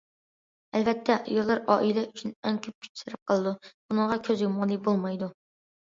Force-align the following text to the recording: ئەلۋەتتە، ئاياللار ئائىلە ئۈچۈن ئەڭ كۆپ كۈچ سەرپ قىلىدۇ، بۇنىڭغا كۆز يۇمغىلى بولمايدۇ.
ئەلۋەتتە، 0.77 1.17
ئاياللار 1.17 1.61
ئائىلە 1.73 2.05
ئۈچۈن 2.09 2.33
ئەڭ 2.41 2.57
كۆپ 2.67 2.87
كۈچ 2.87 3.03
سەرپ 3.03 3.21
قىلىدۇ، 3.33 3.53
بۇنىڭغا 3.71 4.19
كۆز 4.29 4.43
يۇمغىلى 4.47 4.79
بولمايدۇ. 4.89 5.29